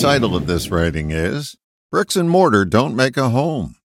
title 0.00 0.34
of 0.34 0.46
this 0.46 0.70
writing 0.70 1.10
is 1.10 1.58
Bricks 1.90 2.16
and 2.16 2.30
Mortar 2.30 2.64
Don't 2.64 2.96
Make 2.96 3.18
a 3.18 3.28
Home. 3.28 3.76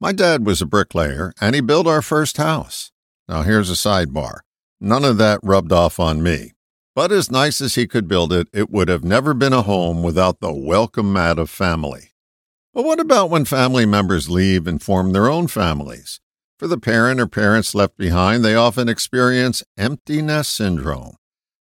My 0.00 0.10
dad 0.10 0.46
was 0.46 0.62
a 0.62 0.66
bricklayer 0.66 1.34
and 1.42 1.54
he 1.54 1.60
built 1.60 1.86
our 1.86 2.00
first 2.00 2.38
house. 2.38 2.90
Now, 3.28 3.42
here's 3.42 3.68
a 3.68 3.74
sidebar 3.74 4.40
none 4.80 5.04
of 5.04 5.18
that 5.18 5.40
rubbed 5.42 5.70
off 5.70 6.00
on 6.00 6.22
me. 6.22 6.52
But 6.94 7.12
as 7.12 7.30
nice 7.30 7.60
as 7.60 7.74
he 7.74 7.86
could 7.86 8.08
build 8.08 8.32
it, 8.32 8.48
it 8.54 8.70
would 8.70 8.88
have 8.88 9.04
never 9.04 9.34
been 9.34 9.52
a 9.52 9.60
home 9.60 10.02
without 10.02 10.40
the 10.40 10.54
welcome 10.54 11.12
mat 11.12 11.38
of 11.38 11.50
family. 11.50 12.12
But 12.72 12.86
what 12.86 12.98
about 12.98 13.28
when 13.28 13.44
family 13.44 13.84
members 13.84 14.30
leave 14.30 14.66
and 14.66 14.82
form 14.82 15.12
their 15.12 15.28
own 15.28 15.48
families? 15.48 16.18
For 16.58 16.66
the 16.66 16.78
parent 16.78 17.20
or 17.20 17.26
parents 17.26 17.74
left 17.74 17.98
behind, 17.98 18.42
they 18.42 18.54
often 18.54 18.88
experience 18.88 19.62
empty 19.76 20.22
nest 20.22 20.52
syndrome. 20.52 21.16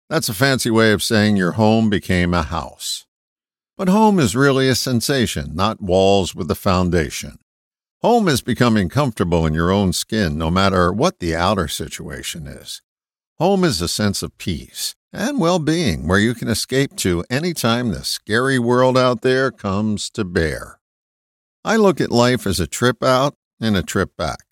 That's 0.09 0.29
a 0.29 0.35
fancy 0.35 0.71
way 0.71 0.93
of 0.93 1.03
saying 1.03 1.37
your 1.37 1.53
home 1.53 1.91
became 1.91 2.33
a 2.35 2.45
house. 2.45 3.05
But 3.81 3.89
home 3.89 4.19
is 4.19 4.37
really 4.37 4.69
a 4.69 4.75
sensation, 4.75 5.55
not 5.55 5.81
walls 5.81 6.35
with 6.35 6.51
a 6.51 6.55
foundation. 6.55 7.39
Home 8.03 8.29
is 8.29 8.43
becoming 8.43 8.91
comfortable 8.91 9.47
in 9.47 9.55
your 9.55 9.71
own 9.71 9.95
skin, 9.95 10.37
no 10.37 10.51
matter 10.51 10.93
what 10.93 11.19
the 11.19 11.35
outer 11.35 11.67
situation 11.67 12.47
is. 12.47 12.83
Home 13.39 13.65
is 13.65 13.81
a 13.81 13.89
sense 13.89 14.23
of 14.23 14.37
peace 14.37 14.97
and 15.15 15.41
well 15.41 15.59
being 15.59 16.07
where 16.07 16.19
you 16.19 16.35
can 16.35 16.49
escape 16.49 16.95
to 16.97 17.25
any 17.31 17.55
time 17.55 17.89
the 17.89 18.05
scary 18.05 18.59
world 18.59 18.99
out 18.99 19.23
there 19.23 19.51
comes 19.51 20.11
to 20.11 20.25
bear. 20.27 20.79
I 21.65 21.77
look 21.77 22.03
at 22.03 22.13
life 22.13 22.47
as 22.47 22.61
a 22.61 22.67
trip 22.67 23.03
out 23.03 23.35
and 23.63 23.79
a 23.79 23.83
trip 23.83 24.15
back. 24.15 24.45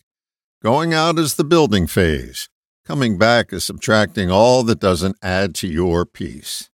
Going 0.62 0.94
out 0.94 1.18
is 1.18 1.34
the 1.34 1.44
building 1.44 1.86
phase. 1.86 2.48
Coming 2.86 3.18
back 3.18 3.52
is 3.52 3.62
subtracting 3.62 4.30
all 4.30 4.62
that 4.62 4.80
doesn't 4.80 5.18
add 5.22 5.54
to 5.56 5.68
your 5.68 6.06
peace. 6.06 6.70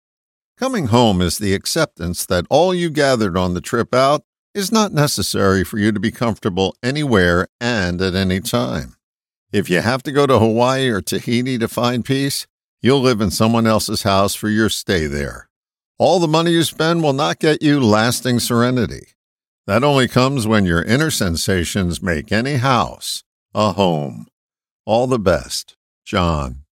Coming 0.61 0.88
home 0.88 1.23
is 1.23 1.39
the 1.39 1.55
acceptance 1.55 2.23
that 2.27 2.45
all 2.51 2.71
you 2.71 2.91
gathered 2.91 3.35
on 3.35 3.55
the 3.55 3.61
trip 3.61 3.95
out 3.95 4.21
is 4.53 4.71
not 4.71 4.93
necessary 4.93 5.63
for 5.63 5.79
you 5.79 5.91
to 5.91 5.99
be 5.99 6.12
comfortable 6.12 6.76
anywhere 6.84 7.48
and 7.59 7.99
at 7.99 8.13
any 8.13 8.40
time. 8.40 8.95
If 9.51 9.71
you 9.71 9.82
have 9.82 10.04
to 10.04 10.12
go 10.12 10.27
to 10.27 10.37
Hawaii 10.37 10.87
or 10.89 11.01
Tahiti 11.01 11.57
to 11.57 11.67
find 11.67 12.05
peace, 12.05 12.45
you'll 12.79 13.01
live 13.01 13.21
in 13.21 13.32
someone 13.32 13.65
else's 13.65 14.04
house 14.04 14.35
for 14.35 14.49
your 14.49 14.70
stay 14.70 15.07
there. 15.07 15.49
All 15.98 16.20
the 16.20 16.27
money 16.27 16.51
you 16.51 16.62
spend 16.62 17.01
will 17.01 17.13
not 17.13 17.39
get 17.39 17.63
you 17.63 17.84
lasting 17.84 18.39
serenity. 18.39 19.07
That 19.65 19.84
only 19.84 20.07
comes 20.07 20.45
when 20.45 20.65
your 20.65 20.84
inner 20.84 21.09
sensations 21.09 22.04
make 22.04 22.32
any 22.32 22.57
house 22.57 23.23
a 23.55 23.71
home. 23.71 24.27
All 24.85 25.07
the 25.07 25.17
best, 25.17 25.76
John. 26.05 26.65